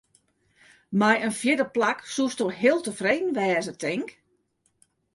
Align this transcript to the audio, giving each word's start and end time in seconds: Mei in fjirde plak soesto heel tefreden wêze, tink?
Mei 0.99 1.15
in 1.25 1.37
fjirde 1.39 1.65
plak 1.75 1.99
soesto 2.13 2.45
heel 2.61 2.79
tefreden 2.85 3.35
wêze, 3.37 3.73
tink? 3.81 4.09